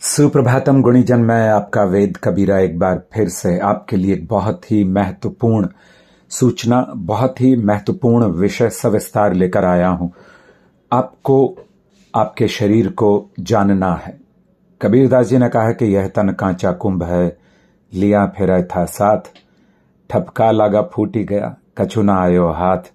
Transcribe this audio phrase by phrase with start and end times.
[0.00, 4.84] सुप्रभातम गुणीजन, मैं आपका वेद कबीरा एक बार फिर से आपके लिए एक बहुत ही
[4.84, 5.68] महत्वपूर्ण
[6.28, 10.12] सूचना, बहुत ही महत्वपूर्ण विषय सविस्तार लेकर आया हूँ।
[10.92, 11.56] आपको,
[12.14, 14.20] आपके शरीर को जानना है।
[14.82, 17.38] कबीरदास जी ने कहा कि यह तन कांचा कुंभ है,
[17.94, 19.20] लिया फेरा था साथ,
[20.10, 22.92] ठपका लागा फूटी गया कछु ना आयो हाथ।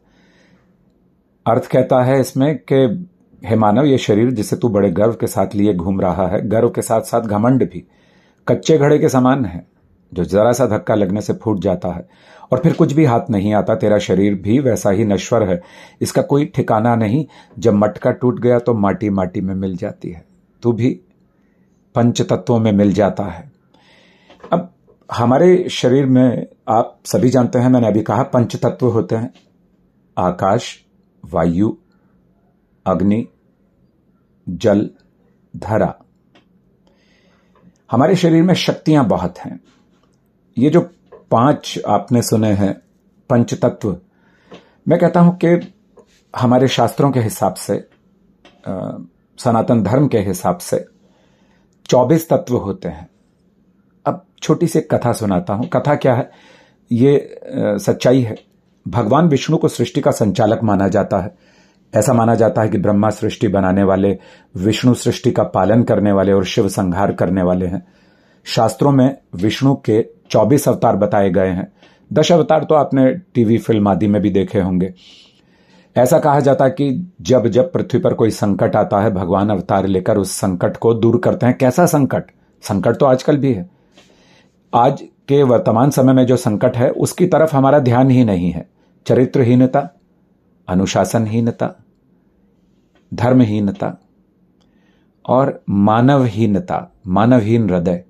[1.46, 3.10] अर्थ कहता है इसमें कि
[3.44, 6.70] हे मानव ये शरीर जिसे तू बड़े गर्व के साथ लिए घूम रहा है, गर्व
[6.70, 7.84] के साथ साथ घमंड भी,
[8.48, 9.66] कच्चे घड़े के समान है,
[10.12, 12.08] जो जरा सा धक्का लगने से फूट जाता है,
[12.52, 15.62] और फिर कुछ भी हाथ नहीं आता, तेरा शरीर भी वैसा ही नश्वर है,
[16.02, 17.26] इसका कोई ठिकाना नहीं,
[17.60, 20.26] जब मटका टूट गया तो माटी माटी में मिल जाती है,
[20.64, 21.00] तू भी
[21.96, 23.52] पंच तत्वों में मिल जाता है।
[24.52, 24.70] अब
[25.10, 29.34] हमारे शरीर में आप सभी जानते हैं, मैंने अभी कहा पंच तत्व होते हैं,
[30.18, 30.76] आकाश,
[31.24, 31.76] वायु,
[32.86, 33.26] अग्नि
[34.48, 34.90] जल,
[35.54, 35.94] धरा।
[37.90, 39.60] हमारे शरीर में शक्तियाँ बहुत हैं।
[40.58, 40.82] ये जो
[41.32, 42.74] पाँच आपने सुने हैं
[43.30, 43.98] पंच तत्व
[44.88, 45.74] मैं कहता हूँ कि
[46.34, 47.78] हमारे शास्त्रों के हिसाब से
[49.40, 50.86] सनातन धर्म के हिसाब से
[51.86, 53.08] चौबीस तत्व होते हैं।
[54.06, 56.30] अब छोटी सी कथा सुनाता हूँ। कथा क्या है?
[56.92, 58.36] ये सच्चाई है।
[58.86, 61.36] भगवान विष्णु को सृष्टि का संचालक माना जाता है।
[61.96, 64.18] ऐसा माना जाता है कि ब्रह्मा सृष्टि बनाने वाले,
[64.58, 67.88] विष्णु सृष्टि का पालन करने वाले और शिव संहार करने वाले हैं।
[68.44, 71.74] शास्त्रों में विष्णु के 24 अवतार बताए गए हैं।
[72.14, 74.94] दश अवतार तो आपने टीवी, फ़िल्म आदि में भी देखे होंगे।
[75.98, 79.86] ऐसा कहा जाता है कि जब जब पृथ्वी पर कोई संकट आता है, भगवान अवतार
[79.86, 82.24] लेकर उस संकट को दूर करते हैं। कैसा संकट?
[82.62, 83.70] संकट तो आजकल भी है।
[84.74, 88.70] आज के वर्तमान समय में जो संकट है, उसकी तरफ़ हमारा ध्यान ही नहीं है।
[89.08, 89.90] चरित्रहीनता,
[90.68, 91.83] अनुशासनहीनता
[93.14, 94.02] धर्महीनता
[95.26, 98.04] और मानवहीनता, मानवहीन हृदय,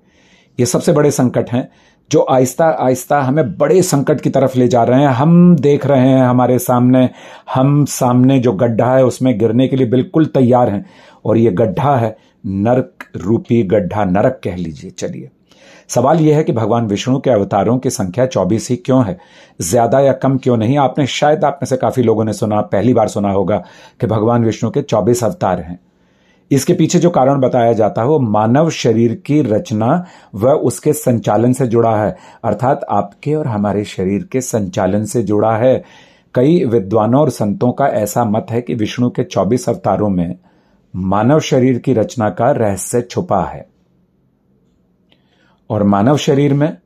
[0.60, 1.68] ये सबसे बड़े संकट हैं,
[2.12, 6.08] जो आहिस्ता आहिस्ता हमें बड़े संकट की तरफ़ ले जा रहे हैं। हम देख रहे
[6.08, 7.10] हैं हमारे सामने,
[7.54, 10.86] हम सामने जो गड्ढा है, उसमें गिरने के लिए बिल्कुल तैयार हैं।
[11.24, 12.16] और ये गड्ढा है
[12.46, 15.30] नरक रूपी गड्ढा, नरक कह लीजिए, चलिए।
[15.88, 19.18] सवाल यह है कि भगवान विष्णु के अवतारों की संख्या चौबीस ही क्यों है?
[19.60, 20.78] ज़्यादा या कम क्यों नहीं?
[20.78, 23.64] आपने, शायद आप में से काफ़ी लोगों ने सुना, पहली बार सुना होगा
[24.00, 25.80] कि भगवान विष्णु के चौबीस अवतार हैं।
[26.50, 31.52] इसके पीछे जो कारण बताया जाता है, वो मानव शरीर की रचना व उसके संचालन
[31.52, 35.84] से जुड़ा है। अर्थात आपके और हमारे शरीर के संचालन से जुड़ा है।
[36.34, 40.36] कई विद्वानों और संतों का ऐसा मत है कि विष्णु के 24 अवतारों में
[40.96, 43.73] मानव शरीर की रचना का रहस्य छुपा है।
[45.70, 46.76] और मानव शरीर में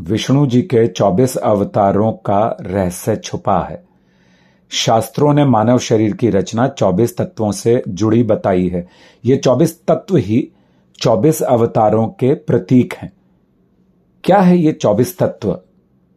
[0.00, 3.84] विष्णु जी के 24 अवतारों का रहस्य छुपा है।
[4.68, 8.88] शास्त्रों ने मानव शरीर की रचना 24 तत्वों से जुड़ी बताई है।
[9.24, 10.48] ये 24 तत्व ही
[11.00, 13.12] 24 अवतारों के प्रतीक हैं।
[14.24, 15.60] क्या है ये 24 तत्व?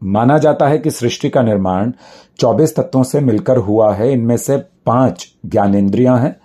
[0.04, 1.92] माना जाता है कि सृष्टि का निर्माण
[2.40, 6.36] 24 तत्वों से मिलकर हुआ है। इनमें से पाँच ज्ञानेन्द्रियाँ हैं।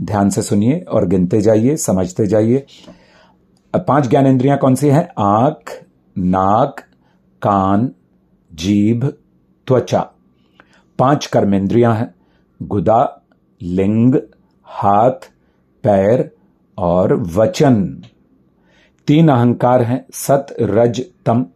[0.00, 2.66] ध्यान से सुनिए और गिनते जाइए, समझते जाइए।
[3.74, 5.08] पाँच ज्ञानेन्द्रियाँ कौन सी हैं?
[5.18, 5.84] आँख,
[6.18, 6.80] नाक,
[7.42, 7.90] कान,
[8.54, 9.06] जीभ,
[9.66, 10.10] त्वचा।
[10.98, 12.14] पाँच कर्मेंद्रियाँ हैं।
[12.62, 13.22] गुदा,
[13.62, 14.14] लिंग,
[14.64, 15.32] हाथ,
[15.82, 16.30] पैर
[16.78, 18.02] और वचन।
[19.06, 21.46] तीन अहंकार हैं, सत, रज, तम।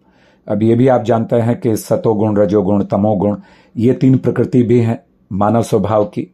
[0.48, 3.40] अब ये भी आप जानते हैं कि सतोगुण रजोगुण तमोगुण
[3.76, 6.28] ये तीन प्रकृति भी हैं मानव स्वभाव की।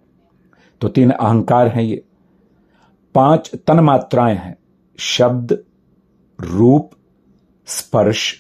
[0.81, 2.05] तो तीन अहंकार हैं ये।
[3.15, 4.57] पाँच तन मात्राएँ हैं।
[4.99, 5.59] शब्द,
[6.41, 6.91] रूप,
[7.67, 8.35] स्पर्श,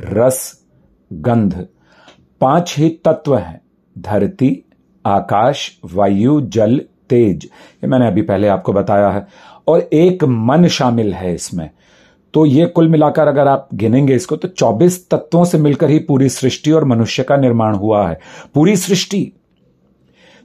[0.00, 0.64] रस,
[1.12, 1.68] गंध।
[2.40, 3.60] पाँच ही तत्व हैं,
[3.98, 4.64] धरती,
[5.06, 6.80] आकाश, वायु, जल,
[7.10, 9.26] तेज। ये मैंने अभी पहले आपको बताया है।
[9.68, 11.70] और एक मन शामिल है इसमें।
[12.34, 16.28] तो ये कुल मिलाकर अगर आप गिनेंगे इसको तो 24 तत्वों से मिलकर ही पूरी
[16.28, 18.20] सृष्टि और मनुष्य का निर्माण हुआ है।
[18.54, 19.32] पूरी सृष्टि।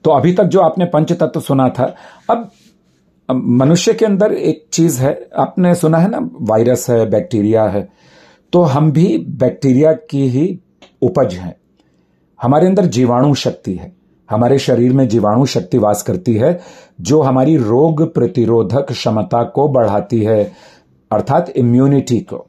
[0.03, 1.95] तो अभी तक जो आपने पंच तत्व सुना था,
[2.29, 2.51] अब
[3.29, 7.87] मनुष्य के अंदर एक चीज़ है, आपने सुना है ना, वायरस है, बैक्टीरिया है
[8.53, 10.59] तो हम भी बैक्टीरिया की ही
[11.01, 11.55] उपज हैं।
[12.39, 13.91] हमारे अंदर जीवाणु शक्ति है।
[14.29, 16.59] हमारे शरीर में जीवाणु शक्ति वास करती है,
[17.01, 20.43] जो हमारी रोग प्रतिरोधक क्षमता को बढ़ाती है,
[21.11, 22.45] अर्थात इम्यूनिटी को।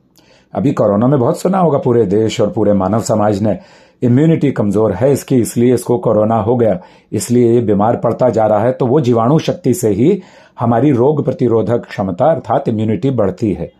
[0.55, 3.59] अभी कोरोना में बहुत सुना होगा पूरे देश और पूरे मानव समाज ने
[4.03, 6.79] इम्यूनिटी कमज़ोर है, इसकी इसलिए इसको कोरोना हो गया।
[7.13, 10.21] इसलिए ये बीमार पड़ता जा रहा है तो वो जीवाणु शक्ति से ही
[10.61, 13.71] हमारी रोग प्रतिरोधक क्षमता अर्थात इम्यूनिटी बढ़ती है।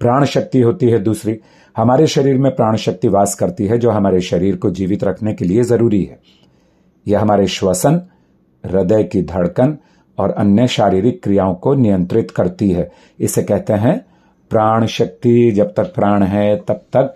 [0.00, 1.38] प्राण शक्ति होती है दूसरी।
[1.76, 5.44] हमारे शरीर में प्राण शक्ति वास करती है, जो हमारे शरीर को जीवित रखने के
[5.44, 6.18] लिए ज़रूरी है।
[7.06, 8.00] यह हमारे श्वसन,
[8.64, 9.76] हृदय की धड़कन
[10.18, 12.90] और अन्य शारीरिक क्रियाओं को नियंत्रित करती है।
[13.20, 13.98] इसे कहते हैं
[14.50, 17.14] प्राण शक्ति। जब तक प्राण है, तब तक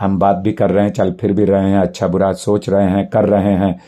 [0.00, 2.90] हम बात भी कर रहे हैं, चल फिर भी रहे हैं अच्छा बुरा सोच रहे
[2.90, 3.80] हैं, कर रहे हैं।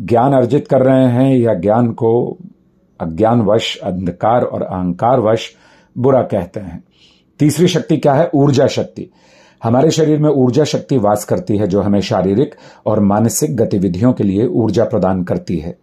[0.00, 2.38] ज्ञान अर्जित कर रहे हैं या ज्ञान को
[3.00, 5.56] अज्ञानवश, अंधकार और अहंकार वश
[5.98, 6.84] बुरा कहते हैं।
[7.38, 8.30] तीसरी शक्ति क्या है?
[8.34, 9.10] ऊर्जा शक्ति।
[9.62, 12.54] हमारे शरीर में ऊर्जा शक्ति वास करती है, जो हमें शारीरिक
[12.86, 15.78] और मानसिक गतिविधियों के लिए ऊर्जा प्रदान करती है।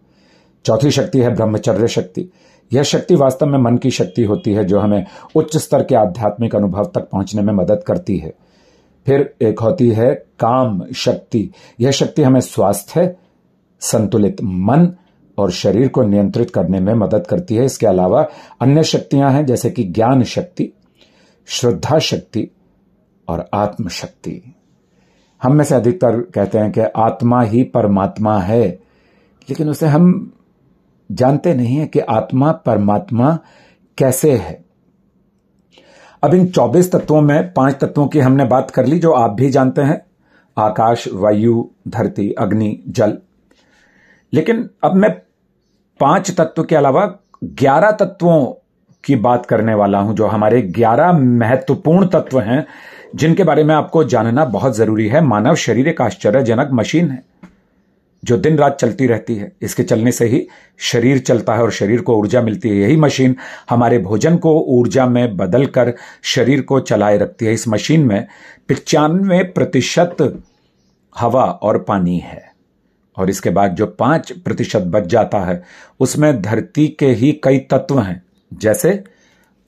[0.64, 2.30] चौथी शक्ति है ब्रह्मचर्य शक्ति।
[2.72, 6.56] यह शक्ति वास्तव में मन की शक्ति होती है, जो हमें उच्च स्तर के आध्यात्मिक
[6.56, 8.47] अनुभव तक पहुँचने में मदद करती है।
[9.08, 11.50] फिर एक होती है काम शक्ति।
[11.80, 13.16] यह शक्ति हमें स्वास्थ्य
[13.80, 14.92] संतुलित मन
[15.38, 18.26] और शरीर को नियंत्रित करने में मदद करती है। इसके अलावा
[18.60, 20.72] अन्य शक्तियाँ हैं, जैसे कि ज्ञान शक्ति,
[21.46, 22.48] श्रद्धा शक्ति
[23.28, 24.54] और आत्म शक्ति।
[25.42, 28.68] हम में से अधिकतर कहते हैं कि आत्मा ही परमात्मा है,
[29.48, 30.32] लेकिन उसे हम
[31.12, 33.38] जानते नहीं है कि आत्मा परमात्मा
[33.98, 34.67] कैसे है।
[36.22, 39.50] अब इन 24 तत्वों में पाँच तत्वों की हमने बात कर ली, जो आप भी
[39.50, 40.06] जानते हैं।
[40.58, 43.18] आकाश, वायु, धरती, अग्नि, जल।
[44.32, 45.10] लेकिन अब मैं
[46.00, 48.46] पाँच तत्व के अलावा ग्यारह तत्वों
[49.04, 52.66] की बात करने वाला हूँ, जो हमारे ग्यारह महत्वपूर्ण तत्व हैं,
[53.14, 57.22] जिनके बारे में आपको जानना बहुत ज़रूरी है। मानव शरीर एक आश्चर्यजनक मशीन है।
[58.22, 60.46] जो दिन रात चलती रहती है, इसके चलने से ही
[60.82, 63.36] शरीर चलता है और शरीर को ऊर्जा मिलती है। यही मशीन
[63.70, 65.92] हमारे भोजन को ऊर्जा में बदलकर
[66.24, 68.26] शरीर को चलाए रखती है। इस मशीन में
[68.68, 70.16] पिचानवे प्रतिशत
[71.14, 72.42] हवा और पानी है
[73.16, 75.62] और इसके बाद जो पाँच प्रतिशत बच जाता है,
[76.00, 78.22] उसमें धरती के ही कई तत्व हैं,
[78.52, 79.02] जैसे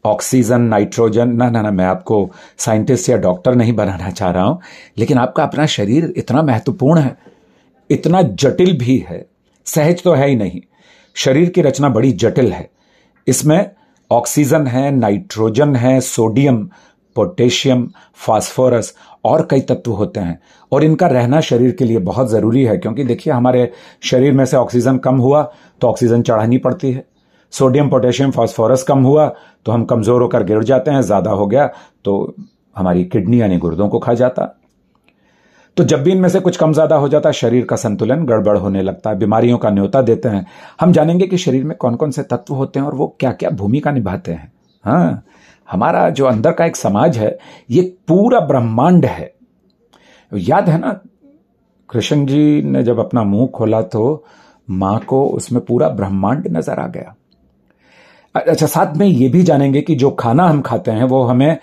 [0.04, 4.60] ऑक्सीजन, नाइट्रोजन। ना ना ना, मैं आपको साइंटिस्ट या डॉक्टर नहीं बनाना चाह रहा हूँ,
[4.98, 7.16] लेकिन आपका अपना शरीर इतना महत्वपूर्ण है।
[7.90, 9.24] इतना जटिल भी है,
[9.66, 10.60] सहज तो है ही नहीं।
[11.16, 12.68] शरीर की रचना बड़ी जटिल है।
[13.26, 13.70] इसमें
[14.10, 16.68] ऑक्सीजन है, नाइट्रोजन है, सोडियम,
[17.16, 18.94] पोटेशियम, फास्फोरस
[19.24, 20.38] और कई तत्व होते हैं।
[20.72, 23.70] और इनका रहना शरीर के लिए बहुत ज़रूरी है, क्योंकि देखिए, हमारे
[24.02, 25.42] शरीर में से ऑक्सीजन कम हुआ
[25.80, 27.04] तो ऑक्सीजन चढ़ानी पड़ती है।
[27.52, 29.26] सोडियम, पोटेशियम, फास्फोरस कम हुआ
[29.66, 31.66] तो हम कमज़ोर होकर गिर जाते हैं, ज़्यादा हो गया
[32.04, 32.34] तो
[32.76, 34.54] हमारी किडनी यानी गुर्दों को खा जाता।
[35.80, 38.56] तो जब भी इनमें से कुछ कम ज़्यादा हो जाता है, शरीर का संतुलन गड़बड़
[38.58, 40.44] होने लगता है, बीमारियों का न्योता देते हैं।
[40.80, 43.50] हम जानेंगे कि शरीर में कौन कौन से तत्व होते हैं और वो क्या क्या
[43.50, 44.52] भूमिका निभाते हैं।
[44.84, 45.22] हाँ
[45.68, 47.36] हमारा जो अंदर का एक समाज है,
[47.70, 49.32] ये पूरा ब्रह्मांड है।
[50.32, 50.92] याद है ना,
[51.90, 54.24] कृष्ण जी ने जब अपना मुँह खोला तो
[54.68, 57.14] माँ को उसमें पूरा ब्रह्मांड नज़र आ गया।
[58.34, 61.58] अच्छा साथ में ये भी जानेंगे कि जो खाना हम खाते हैं, वो हमें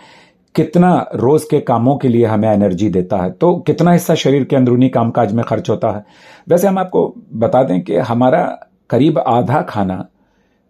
[0.57, 3.31] कितना रोज के कामों के लिए हमें एनर्जी देता है?
[3.31, 6.04] तो कितना हिस्सा शरीर के अंदरूनी कामकाज में खर्च होता है?
[6.50, 8.44] वैसे हम आपको बता दें कि हमारा
[8.89, 10.06] करीब आधा खाना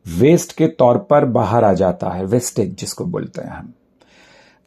[0.05, 3.73] वेस्ट के तौर पर बाहर आ जाता है वेस्टेज जिसको बोलते हैं हम।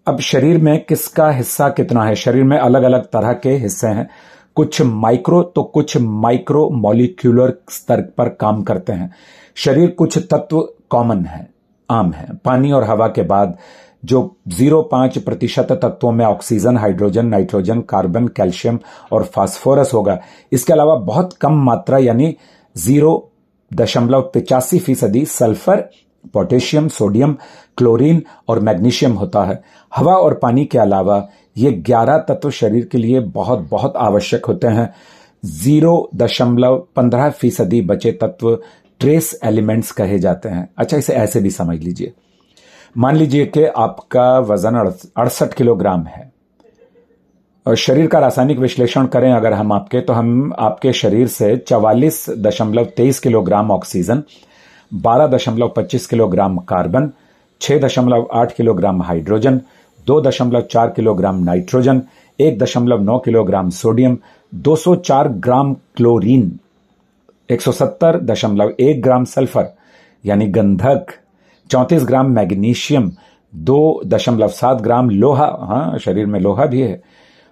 [0.06, 2.14] अब शरीर में किसका हिस्सा कितना है?
[2.14, 4.08] शरीर में अलग अलग तरह के हिस्से हैं।
[4.56, 9.10] कुछ माइक्रो तो कुछ माइक्रो मॉलिक्यूलर स्तर पर काम करते हैं।
[9.56, 11.48] शरीर कुछ तत्व कॉमन है,
[11.90, 13.56] आम है। पानी और हवा के बाद
[14.04, 18.78] जो ज़ीरो पाँच प्रतिशत तत्वों में oxygen, hydrogen, nitrogen, carbon, calcium
[19.12, 20.18] और फास्फोरस होगा।
[20.52, 22.36] इसके अलावा बहुत कम मात्रा, यानी
[22.76, 23.30] ज़ीरो
[23.70, 25.88] दशमलव पिचासी फ़ीसदी सल्फ़र,
[26.34, 27.36] पोटेशियम, सोडियम,
[27.76, 29.62] क्लोरीन और मैग्नीशियम होता है।
[29.96, 31.26] हवा और पानी के अलावा
[31.56, 34.92] ये ग्यारह तत्व शरीर के लिए बहुत बहुत आवश्यक होते हैं।
[35.44, 38.58] ज़ीरो दशमलव पंद्रह फ़ीसदी बचे तत्व
[39.00, 42.12] ट्रेस एलिमेंट्स कहे जाते हैं। अच्छा इसे ऐसे भी समझ लीजिए।
[42.96, 44.76] मान लीजिए कि आपका वज़न
[45.16, 46.30] अड़सठ किलोग्राम है।
[47.66, 52.24] और शरीर का रासायनिक विश्लेषण करें अगर हम आपके तो हम आपके शरीर से चवालीस
[52.38, 54.22] दशमलव तेईस किलोग्राम ऑक्सीजन,
[54.92, 57.10] बारह दशमलव पच्चीस किलोग्राम कार्बन,
[57.60, 59.60] छह दशमलव आठ किलोग्राम हाइड्रोजन,
[60.06, 62.02] दो दशमलव चार किलोग्राम नाइट्रोजन,
[62.38, 64.18] एक दशमलव नौ किलोग्राम सोडियम
[64.52, 66.58] 204 ग्राम क्लोरीन,
[67.50, 69.74] एक सौ सत्तर दशमलव एक ग्राम सल्फ़र,
[70.24, 71.19] यानी गंधक
[71.70, 73.10] चौंतीस ग्राम मैग्नीशियम,
[73.52, 77.00] दो दशमलव सात ग्राम लोहा हाँ शरीर में लोहा भी है,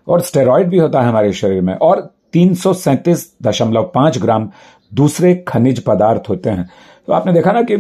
[0.07, 2.01] और स्टेरॉयड भी होता है हमारे शरीर में, और
[2.33, 4.49] तीन सौ सैंतीस दशमलव पाँच ग्राम
[4.93, 6.69] दूसरे खनिज पदार्थ होते हैं।
[7.09, 7.77] तो आपने देखा ना कि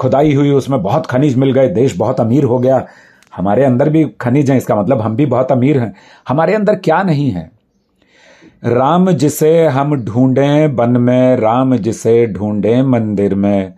[0.00, 2.84] खुदाई हुई, उसमें बहुत खनिज मिल गए, देश बहुत अमीर हो गया,
[3.32, 5.94] हमारे अंदर भी खनिज है, इसका मतलब हम भी बहुत अमीर हैं।
[6.28, 7.50] हमारे अंदर क्या नहीं है?
[8.64, 13.72] राम जिसे हम ढूंढे वन में, राम जिसे ढूंढे मंदिर में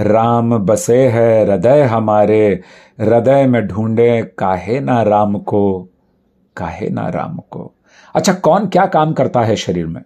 [0.00, 2.60] राम बसे है हृदय हमारे,
[3.00, 5.88] हृदय में ढूंढे काहे ना राम को,
[6.56, 7.72] काहे ना राम को।
[8.14, 10.02] अच्छा कौन क्या काम करता है शरीर में?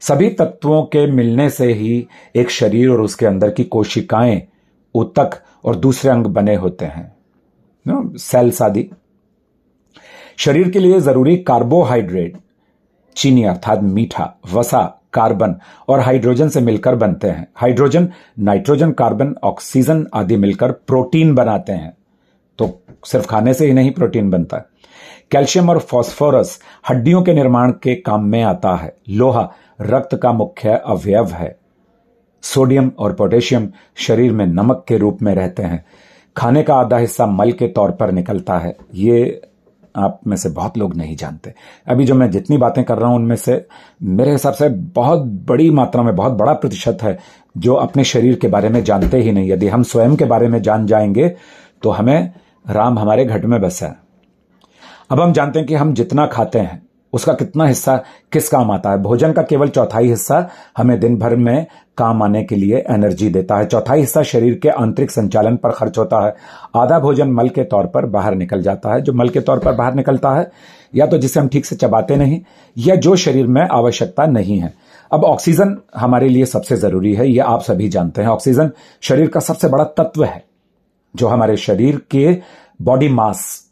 [0.00, 2.06] सभी तत्वों के मिलने से ही
[2.36, 4.42] एक शरीर और उसके अंदर की कोशिकाएँ
[4.94, 5.30] उतक
[5.64, 8.90] और दूसरे अंग बने होते हैं। सेल्स आदि
[10.36, 12.36] शरीर के लिए ज़रूरी कार्बोहाइड्रेट,
[13.16, 15.54] चीनी अर्थात मीठा, वसा कार्बन
[15.88, 21.96] और हाइड्रोजन से मिलकर बनते हैं। हाइड्रोजन, नाइट्रोजन, कार्बन, ऑक्सीजन आदि मिलकर प्रोटीन बनाते हैं।
[22.58, 24.64] तो सिर्फ़ खाने से ही नहीं, प्रोटीन बनता है।
[25.30, 30.82] कैल्शियम और फास्फोरस हड्डियों के निर्माण के काम में आता है। लोहा, रक्त का मुख्य
[30.86, 31.58] अवयव है।
[32.42, 35.84] सोडियम और पोटेशियम शरीर में नमक के रूप में रहते हैं।
[36.36, 39.40] खाने का आधा हिस्सा मल के तौर पर निकलता है। ये
[39.98, 41.54] आप में से बहुत लोग नहीं जानते।
[41.88, 43.66] अभी जो मैं जितनी बातें कर रहा हूँ, उनमें से
[44.02, 47.18] मेरे हिसाब से बहुत बड़ी मात्रा में, बहुत बड़ा प्रतिशत है,
[47.56, 50.62] जो अपने शरीर के बारे में जानते ही नहीं। यदि हम स्वयं के बारे में
[50.62, 51.28] जान जाएँगे
[51.82, 52.32] तो हमें
[52.70, 53.96] राम हमारे घट में बसा है।
[55.10, 57.96] अब हम जानते हैं कि हम जितना खाते हैं उसका कितना हिस्सा
[58.32, 58.98] किस काम आता है?
[58.98, 60.48] भोजन का केवल चौथाई हिस्सा
[60.78, 61.66] हमें दिन भर में
[61.98, 65.98] काम आने के लिए एनर्जी देता है। चौथाई हिस्सा शरीर के आंतरिक संचालन पर खर्च
[65.98, 66.34] होता है।
[66.76, 69.74] आधा भोजन मल के तौर पर बाहर निकल जाता है। जो मल के तौर पर
[69.74, 70.50] बाहर निकलता है,
[70.94, 72.40] या तो जिसे हम ठीक से चबाते नहीं,
[72.76, 74.72] या जो शरीर में आवश्यकता नहीं है।
[75.10, 79.40] अब ऑक्सीजन हमारे लिए सबसे ज़रूरी है यह आप सभी जानते हैं। ऑक्सीजन शरीर का
[79.40, 80.44] सबसे बड़ा तत्व है,
[81.14, 82.36] जो हमारे शरीर के
[82.82, 83.64] बॉडी मास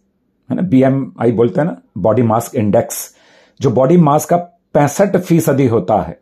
[0.51, 0.63] है ना?
[0.63, 1.77] बीएमआई बोलते हैं ना?
[1.99, 3.16] बॉडी मास इंडेक्स
[3.61, 4.37] जो बॉडी मास का
[4.75, 6.19] पैंसठ फ़ीसदी होता है।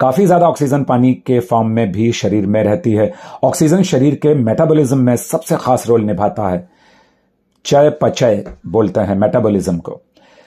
[0.00, 3.12] काफ़ी ज़्यादा ऑक्सीजन पानी के फॉर्म में भी शरीर में रहती है।
[3.44, 6.68] ऑक्सीजन शरीर के मेटाबॉलिज्म में सबसे खास रोल निभाता है।
[7.64, 10.00] चय पचय बोलते हैं मेटाबॉलिज्म को।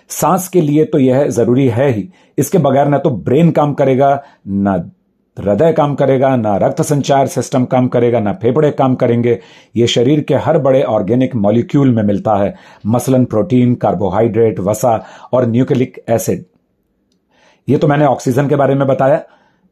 [0.10, 2.08] सांस के लिए तो यह ज़रूरी है ही।
[2.38, 4.78] इसके बगैर ना तो ब्रेन काम करेगा, ना
[5.40, 9.40] हृदय काम करेगा, ना रक्त संचार सिस्टम काम करेगा, ना फेफड़े काम करेंगे।
[9.76, 12.54] ये शरीर के हर बड़े ऑर्गेनिक मॉलिक्यूल में मिलता है।
[12.86, 15.04] मसलन प्रोटीन कार्बोहाइड्रेट वसा
[15.34, 16.46] और न्यूक्लिक एसिड
[17.68, 19.22] ये तो मैंने ऑक्सीजन के बारे में बताया।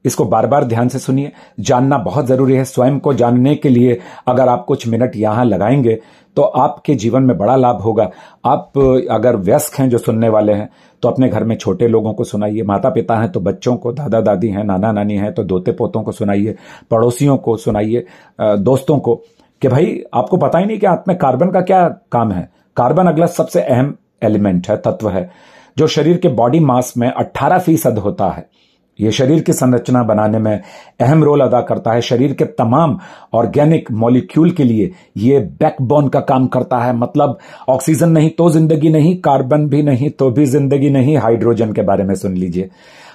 [0.05, 3.99] इसको बार बार ध्यान से सुनिए। जानना बहुत ज़रूरी है। स्वयं को जानने के लिए
[4.27, 5.99] अगर आप कुछ मिनट यहाँ लगाएँगे
[6.35, 8.09] तो आपके जीवन में बड़ा लाभ होगा।
[8.45, 8.77] आप
[9.11, 10.69] अगर व्यस्क हैं जो सुनने वाले हैं
[11.03, 14.21] तो अपने घर में छोटे लोगों को सुनाइए। माता पिता हैं तो बच्चों को दादा
[14.21, 16.55] दादी हैं नाना नानी हैं तो दोते पोतों को सुनाइए,
[16.91, 18.05] पड़ोसियों को सुनाइए
[18.39, 19.15] दोस्तों को
[19.61, 23.07] कि भाई, आपको पता ही नहीं कि आप में कार्बन का क्या काम है। कार्बन
[23.07, 25.29] अगला सबसे अहम एलिमेंट है, तत्व है,
[25.77, 28.47] जो शरीर के बॉडी मास में 18 फ़ीसद होता है।
[28.99, 30.59] यह शरीर की संरचना बनाने में
[31.01, 32.97] अहम रोल अदा करता है। शरीर के तमाम
[33.33, 37.37] ऑर्गेनिक मॉलिक्यूल के लिए यह बैकबोन का काम करता है। मतलब
[37.69, 42.03] ऑक्सीजन नहीं तो ज़िंदगी नहीं, कार्बन भी नहीं तो भी ज़िंदगी नहीं। हाइड्रोजन के बारे
[42.03, 42.69] में सुन लीजिए।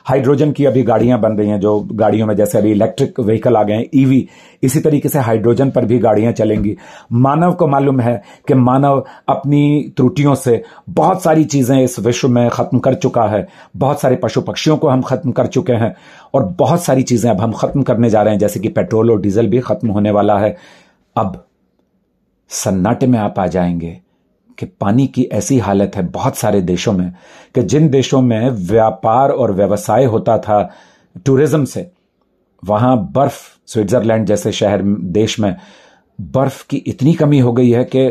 [0.04, 3.62] हाइड्रोजन की अभी गाड़ियाँ बन रही हैं, जो गाड़ियों में जैसे अभी इलेक्ट्रिक व्हीकल आ
[3.62, 4.28] गए हैं, ईवी,
[4.62, 6.76] इसी तरीके से हाइड्रोजन पर भी गाड़ियाँ चलेंगी।
[7.12, 12.48] मानव को मालूम है कि मानव अपनी त्रुटियों से बहुत सारी चीज़ें इस विश्व में
[12.50, 15.94] खत्म कर चुका है। बहुत सारे पशु पक्षियों को हम खत्म कर चुके हैं
[16.34, 19.20] और बहुत सारी चीज़ें अब हम खत्म करने जा रहे हैं, जैसे कि पेट्रोल और
[19.20, 20.56] डीजल भी खत्म होने वाला है।
[21.16, 21.44] अब
[22.48, 24.00] सन्नाटे में आप आ जाएँगे।
[24.60, 27.10] कि पानी की ऐसी हालत है बहुत सारे देशों में
[27.54, 30.62] कि जिन देशों में व्यापार और व्यवसाय होता था
[31.26, 31.90] टूरिज़्म से,
[32.62, 35.54] वहाँ बर्फ़, स्विट्जरलैंड जैसे शहर देश में
[36.18, 38.06] बर्फ़ की इतनी कमी हो गई है कि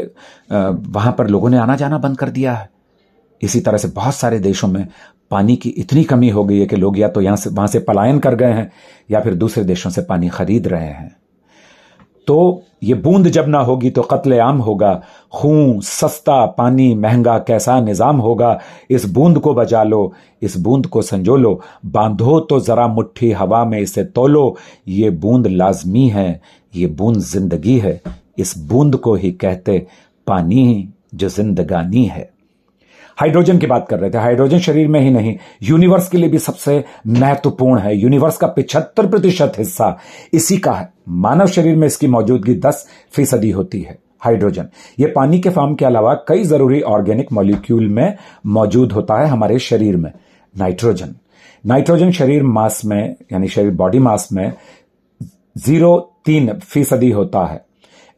[0.89, 2.70] वहाँ पर लोगों ने आना जाना बंद कर दिया है।
[3.41, 4.88] इसी तरह से बहुत सारे देशों में
[5.32, 7.79] पानी की इतनी कमी हो गई है कि लोग या तो यहाँ से, वहाँ से
[7.79, 8.72] पलायन कर गए हैं
[9.12, 11.15] या फिर दूसरे देशों से पानी खरीद रहे हैं।
[12.27, 14.91] तो ये बूंद जब ना होगी तो कत्ले आम होगा
[15.33, 18.59] खून, सस्ता पानी, महँगा कैसा निज़ाम होगा?
[18.89, 23.63] इस बूंद को बजा लो, इस बूंद को संजो लो। बांधो तो जरा मुट्ठी हवा
[23.65, 24.57] में इसे तोलो।
[24.88, 26.41] ये बूंद लाजमी है,
[26.75, 28.01] ये बूंद ज़िंदगी है।
[28.38, 29.86] इस बूंद को ही कहते
[30.27, 32.29] पानी जो जिंदगानी है।
[33.17, 36.39] हाइड्रोजन की बात कर रहे थे। हाइड्रोजन शरीर में ही नहीं, यूनिवर्स के लिए भी
[36.39, 39.98] सबसे महत्वपूर्ण है। यूनिवर्स का पिछहत्तर प्रतिशत हिस्सा
[40.33, 44.67] इसी का है। मानव शरीर में इसकी मौजूदगी दस फ़ीसदी होती है। हाइड्रोजन।
[44.99, 48.15] ये पानी के फॉर्म के अलावा कई ज़रूरी ऑर्गेनिक मॉलिक्यूल में
[48.47, 50.11] मौजूद होता है हमारे शरीर में,
[50.55, 51.15] नाइट्रोजन।
[51.63, 54.53] नाइट्रोजन शरीर मास में, यानी शरीर बॉडी मास में
[55.57, 57.65] ज़ीरो तीन फ़ीसदी होता है।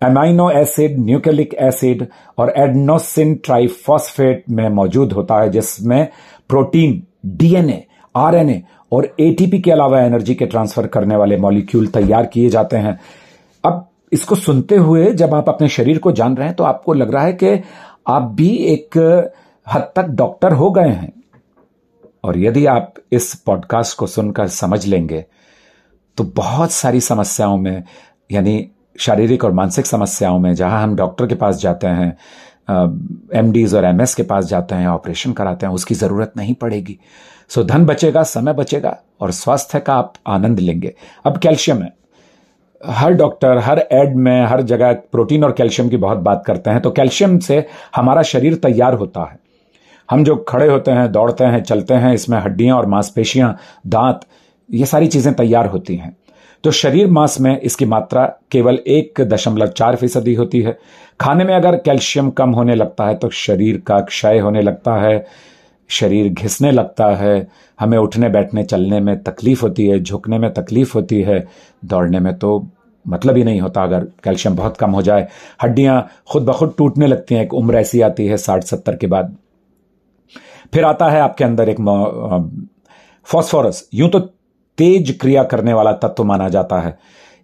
[0.02, 2.06] एमाइनो एसिड, न्यूक्लिक एसिड
[2.38, 6.08] और एडनोसिन ट्राइफॉस्फेट में मौजूद होता है, जिसमें
[6.50, 7.84] प्रोटीन, डीएनए,
[8.16, 13.00] आरएनए और एटीपी के अलावा एनर्जी के ट्रांसफ़र करने वाले मॉलिक्यूल तैयार किए जाते हैं।
[13.64, 17.14] अब इसको सुनते हुए जब आप अपने शरीर को जान रहे हैं तो आपको लग
[17.14, 17.60] रहा है कि
[18.08, 18.98] आप भी एक
[19.68, 21.12] हद तक डॉक्टर हो गए हैं।
[22.24, 25.26] और यदि आप इस पॉडकास्ट को सुनकर समझ लेंगे
[26.18, 27.84] तो बहुत सारी समस्याओं में,
[28.32, 32.18] यानी शारीरिक और मानसिक समस्याओं में, जहाँ हम डॉक्टर के पास जाते हैं
[33.34, 36.98] एमडीज और एमएस के पास जाते हैं, ऑपरेशन कराते हैं, उसकी ज़रूरत नहीं पड़ेगी।
[37.50, 40.94] सो धन बचेगा, समय बचेगा, और स्वास्थ्य का आप आनंद लेंगे।
[41.26, 41.94] अब कैल्शियम है।
[42.84, 46.82] हर डॉक्टर, हर एड में, हर जगह प्रोटीन और कैल्शियम की बहुत बात करते हैं
[46.82, 49.40] तो कैल्शियम से हमारा शरीर तैयार होता है।
[50.10, 53.56] हम जो खड़े होते हैं, दौड़ते हैं, चलते हैं, इसमें हड्डियाँ और मांसपेशियाँ,
[53.88, 54.22] दांत,
[54.70, 56.16] ये सारी चीज़ें तैयार होती हैं।
[56.64, 60.78] तो शरीर मांस में इसकी मात्रा केवल एक दशमलव चार फ़ीसदी होती है।
[61.20, 65.18] खाने में अगर कैल्शियम कम होने लगता है तो शरीर का क्षय होने लगता है।
[65.92, 67.48] शरीर घिसने लगता है,
[67.80, 71.46] हमें उठने, बैठने, चलने में तकलीफ़ होती है, झुकने में तकलीफ़ होती है,
[71.86, 72.68] दौड़ने में तो
[73.06, 75.28] मतलब ही नहीं होता अगर कैल्शियम बहुत कम हो जाए।
[75.64, 79.08] हड्डियाँ खुद ब खुद टूटने लगती हैं, एक उम्र ऐसी आती है साठ, सत्तर के
[79.08, 79.36] बाद।
[80.74, 81.82] फिर आता है आपके अंदर एक
[83.28, 84.20] फॉस्फोरस। यूँ तो
[84.78, 86.98] तेज क्रिया करने वाला तत्व माना जाता है।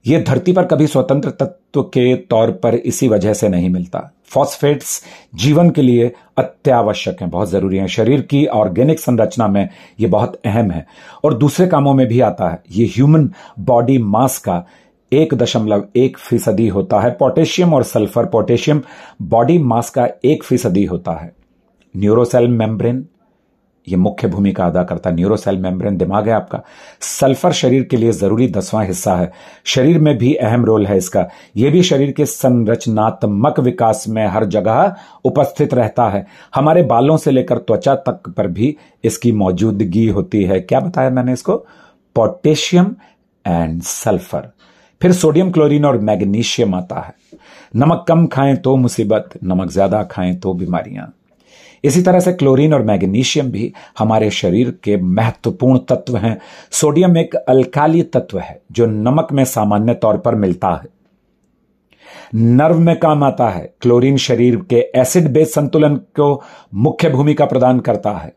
[0.07, 5.03] यह धरती पर कभी स्वतंत्र तत्व के तौर पर इसी वजह से नहीं मिलता। फॉस्फेट्स
[5.35, 10.41] जीवन के लिए अत्यावश्यक हैं, बहुत ज़रूरी हैं। शरीर की ऑर्गेनिक संरचना में यह बहुत
[10.45, 10.87] अहम है।
[11.23, 14.65] और दूसरे कामों में भी आता है। ये ह्यूमन बॉडी मास का
[15.13, 18.81] एक दशमलव एक फ़ीसदी होता है। पोटेशियम और सल्फ़र पोटेशियम
[19.21, 21.35] बॉडी मास का एक फ़ीसदी होता है।
[21.97, 23.07] न्यूरोसेल मेम्ब्रेन
[23.87, 26.61] ये मुख्य भूमिका अदा करता है। न्यूरोसेल मेम्ब्रेन दिमाग है आपका।
[27.01, 29.31] सल्फ़र शरीर के लिए ज़रूरी दसवां हिस्सा है।
[29.65, 31.25] शरीर में भी अहम रोल है इसका।
[31.57, 36.25] यह भी शरीर के संरचनात्मक विकास में हर जगह उपस्थित रहता है।
[36.55, 41.33] हमारे बालों से लेकर त्वचा तक पर भी इसकी मौजूदगी होती है। क्या बताया मैंने
[41.33, 41.55] इसको?
[42.15, 42.95] पोटेशियम
[43.45, 44.51] एंड सल्फ़र
[45.01, 47.13] फिर सोडियम क्लोरीन और मैग्नीशियम आता है।
[47.75, 51.11] नमक कम खाएँ तो मुसीबत, नमक ज़्यादा खाएँ तो बीमारियाँ।
[51.83, 56.37] इसी तरह से क्लोरीन और मैग्नीशियम भी हमारे शरीर के महत्वपूर्ण तत्व हैं।
[56.71, 60.97] सोडियम एक अल्काली तत्व है, जो नमक में सामान्य तौर पर मिलता है।
[62.35, 66.43] नर्व में काम आता है। क्लोरीन शरीर के एसिड बेस संतुलन को
[66.73, 68.33] मुख्य भूमिका प्रदान करता है।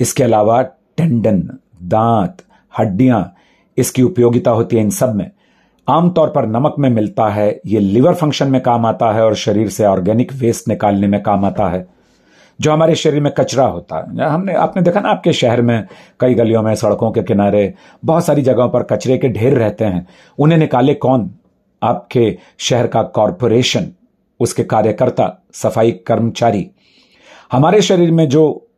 [0.00, 0.62] इसके अलावा
[0.96, 1.50] टेंडन,
[1.82, 2.36] दांत,
[2.78, 3.34] हड्डियाँ,
[3.78, 5.30] इसकी उपयोगिता होती है इन सब में।
[5.88, 9.68] आमतौर पर नमक में मिलता है यह लिवर फ़ंक्शन में काम आता है और शरीर
[9.68, 11.97] से ऑर्गेनिक वेस्ट निकालने में काम आता है।
[12.60, 15.86] जो हमारे शरीर में कचरा होता है। हमने, आपने देखा ना, आपके शहर में
[16.20, 20.06] कई गलियों में, सड़कों के किनारे, बहुत सारी जगहों पर कचरे के ढेर रहते हैं।
[20.38, 21.30] उन्हें निकाले कौन?
[21.82, 23.92] आपके शहर का कॉरपोरेशन,
[24.40, 26.70] उसके कार्यकर्ता, सफ़ाई कर्मचारी।
[27.52, 28.68] हमारे शरीर में जो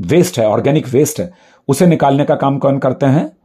[0.00, 1.32] वेस्ट है, ऑर्गेनिक वेस्ट है,
[1.68, 3.39] उसे निकालने का काम कौन करते हैं?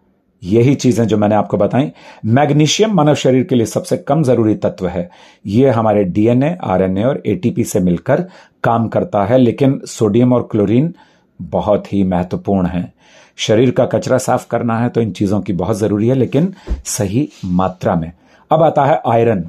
[0.46, 1.92] यही चीज़ें जो मैंने आपको बताई।
[2.28, 5.10] मैग्नीशियम मानव शरीर के लिए सबसे कम ज़रूरी तत्व है।
[5.46, 8.26] यह हमारे डीएनए, आरएनए और एटीपी से मिलकर
[8.64, 10.94] काम करता है, लेकिन सोडियम और क्लोरीन
[11.40, 12.94] बहुत ही महत्वपूर्ण है।
[13.38, 16.54] शरीर का कचरा साफ़ करना है तो इन चीज़ों की बहुत ज़रूरी है, लेकिन
[16.86, 18.12] सही मात्रा में।
[18.52, 19.44] अब आता है आयरन।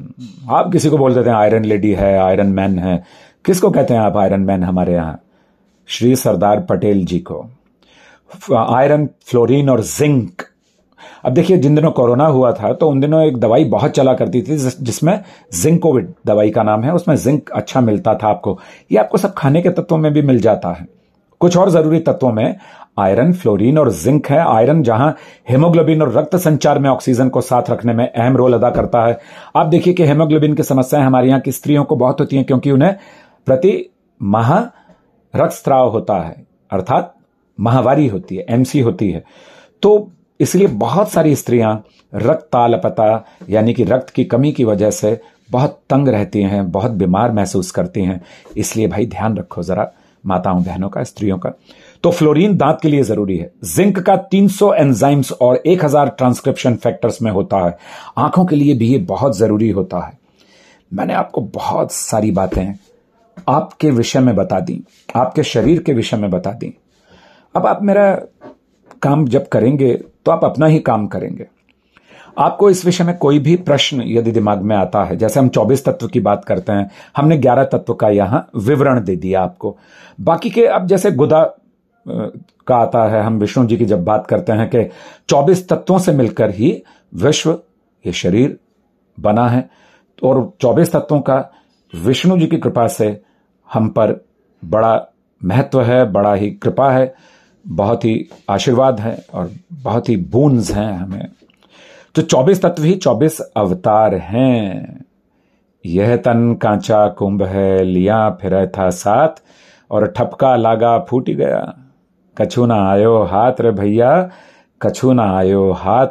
[0.51, 3.03] आप किसी को बोल देते हैं, आयरन लेडी है, आयरन मैन है।
[3.45, 5.21] किसको कहते हैं आप आयरन मैन हमारे यहाँ?
[5.89, 7.47] श्री सरदार पटेल जी को।
[8.57, 10.43] आयरन, फ्लोरीन और जिंक
[11.27, 14.43] अब देखिए, जिन दिनों कोरोना हुआ था तो उन दिनों एक दवाई बहुत चला करती
[14.43, 15.21] थी जिसमें
[15.55, 18.59] जिंकोविड दवाई का नाम है, उसमें जिंक अच्छा मिलता था आपको।
[18.93, 20.87] ये आपको सब खाने के तत्वों में भी मिल जाता है।
[21.41, 22.57] कुछ और ज़रूरी तत्वों में,
[22.99, 25.15] आयरन, फ्लोरीन और जिंक है। आयरन जहाँ
[25.51, 29.19] हेमोग्लोबिन और रक्त संचार में ऑक्सीजन को साथ रखने में अहम रोल अदा करता है।
[29.57, 32.71] आप देखिए कि हेमोग्लोबिन की समस्याएँ हमारे यहाँ की स्त्रियों को बहुत होती हैं, क्योंकि
[32.71, 32.95] उन्हें
[33.47, 34.59] प्रति माह
[35.35, 36.35] रक्त स्त्राव होता है,
[36.71, 37.15] अर्थात
[37.59, 39.25] महावारी होती है, एमसी होती है।
[39.83, 45.21] तो इसलिए बहुत सारी स्त्रियाँ रक्तालपता, यानी कि रक्त की कमी की वजह से
[45.51, 48.25] बहुत तंग रहती हैं, बहुत बीमार महसूस करती हैं।
[48.57, 49.93] इसलिए भाई ध्यान रखो जरा,
[50.27, 51.53] माताओं बहनों का, स्त्रियों का।
[52.03, 57.23] तो फ्लोरीन दांत के लिए ज़रूरी है। जिंक का 300 एंजाइम्स और 1000 ट्रांसक्रिप्शन फैक्टर्स
[57.23, 57.79] में होता है।
[58.17, 60.19] आँखों के लिए भी ये बहुत ज़रूरी होता है।
[60.93, 62.75] मैंने आपको बहुत सारी बातें
[63.49, 64.85] आपके विषय में बता दी,
[65.17, 66.79] आपके शरीर के विषय में बता दी।
[67.57, 68.23] अब आप मेरा
[69.07, 71.47] काम जब करेंगे तो आप अपना ही काम करेंगे।
[72.39, 75.85] आपको इस विषय में कोई भी प्रश्न यदि दिमाग में आता है, जैसे हम 24
[75.85, 79.77] तत्व की बात करते हैं, हमने 11 तत्व का यहाँ विवरण दे दिया आपको।
[80.21, 81.43] बाकी के अब जैसे गुदा
[82.07, 84.85] का आता है, हम विष्णु जी की जब बात करते हैं कि
[85.29, 87.51] 24 तत्वों से मिलकर ही विश्व,
[88.05, 88.59] ये शरीर
[89.19, 89.69] बना है,
[90.23, 91.39] और 24 तत्वों का
[91.95, 93.09] विष्णु जी की कृपा से
[93.69, 94.21] हम पर
[94.63, 95.07] बड़ा
[95.41, 97.15] महत्व है, बड़ा ही कृपा है।
[97.69, 101.29] बहुत ही आशीर्वाद है और बहुत ही बूंज हैं हमें।
[102.15, 105.01] तो 24 तत्व ही 24 अवतार हैं।
[105.87, 109.43] यह तन कांचा कुंभ है, लिया फिर था साथ
[109.91, 111.75] और ठपका लागा फूट गया।
[112.37, 114.31] कछु ना आयो हाथ रे भैया,
[114.83, 116.07] कछु ना आयो हाथ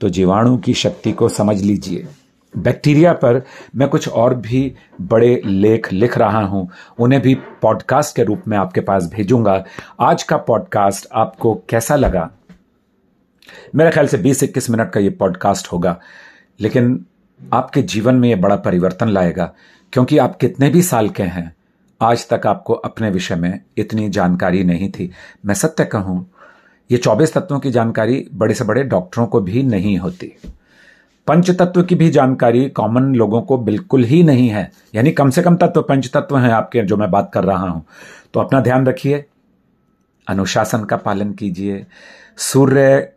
[0.00, 2.06] तो जीवाणु की शक्ति को समझ लीजिए।
[2.54, 3.42] बैक्टीरिया पर
[3.76, 8.56] मैं कुछ और भी बड़े लेख लिख रहा हूँ, उन्हें भी पॉडकास्ट के रूप में
[8.58, 9.64] आपके पास भेजूँगा।
[10.00, 12.30] आज का पॉडकास्ट आपको कैसा लगा?
[13.74, 15.98] मेरे ख्याल से 20-21 मिनट का ये पॉडकास्ट होगा,
[16.60, 17.04] लेकिन
[17.40, 19.52] आपके जीवन में यह बड़ा परिवर्तन लाएगा,
[19.92, 21.52] क्योंकि आप कितने भी साल के हैं,
[22.00, 25.10] आज तक आपको अपने विषय में इतनी जानकारी नहीं थी।
[25.46, 26.26] मैं सत्य कहूँ,
[26.90, 30.32] ये चौबीस तत्वों की जानकारी बड़े से बड़े डॉक्टरों को भी नहीं होती।
[31.28, 35.42] पंच तत्व की भी जानकारी कॉमन लोगों को बिल्कुल ही नहीं है। यानी कम से
[35.42, 37.84] कम तत्व पंच तत्व हैं आपके, जो मैं बात कर रहा हूँ।
[38.34, 39.24] तो अपना ध्यान रखिए।
[40.28, 41.86] अनुशासन का पालन कीजिए।
[42.36, 43.12] सूर्य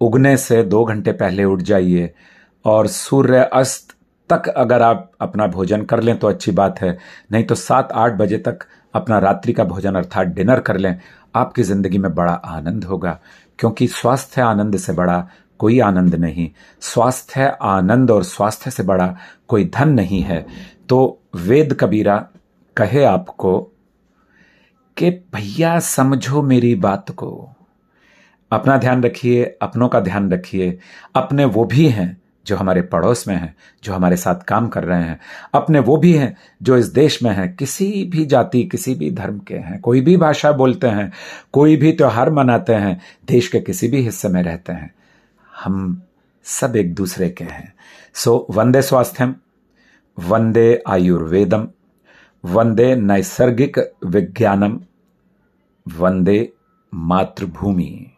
[0.00, 2.12] उगने से दो घंटे पहले उठ जाइए।
[2.64, 3.94] और सूर्य अस्त
[4.30, 6.98] तक अगर आप अपना भोजन कर लें तो अच्छी बात है।
[7.32, 8.58] नहीं तो सात आठ बजे तक
[8.94, 11.00] अपना रात्रि का भोजन अर्थात डिनर कर लें।
[11.34, 13.18] आपकी ज़िंदगी में बड़ा आनंद होगा।
[13.58, 15.28] क्योंकि स्वास्थ्य आनंद से बड़ा
[15.62, 19.16] कोई आनंद नहीं। स्वास्थ्य आनंद और स्वास्थ्य से बड़ा
[19.48, 20.46] कोई धन नहीं है।
[20.88, 22.28] तो वेद कबीरा
[22.76, 23.60] कहे आपको
[24.96, 27.50] कि भैया समझो मेरी बात को।
[28.52, 30.78] अपना ध्यान रखिए, अपनों का ध्यान रखिए।
[31.14, 35.02] अपने वो भी हैं जो हमारे पड़ोस में हैं, जो हमारे साथ काम कर रहे
[35.02, 35.20] हैं।
[35.54, 39.38] अपने वो भी हैं जो इस देश में हैं, किसी भी जाति, किसी भी धर्म
[39.38, 41.12] के हैं, कोई भी भाषा बोलते हैं,
[41.52, 44.94] कोई भी त्योहार मनाते हैं, देश के किसी भी हिस्से में रहते हैं।
[45.64, 46.02] हम
[46.42, 47.74] सब एक दूसरे के हैं।
[48.14, 49.34] सो वंदे स्वास्थ्यम,
[50.18, 51.68] वंदे आयुर्वेदम,
[52.44, 54.80] वंदे नैसर्गिक विज्ञानम,
[55.96, 56.52] वंदे
[56.94, 58.10] मातृभूमि।